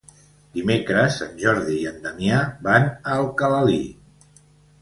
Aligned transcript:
Dimecres 0.53 1.17
en 1.25 1.35
Jordi 1.43 1.77
i 1.81 1.85
en 1.91 2.01
Damià 2.07 2.39
van 2.69 2.89
a 2.89 3.15
Alcalalí. 3.19 3.81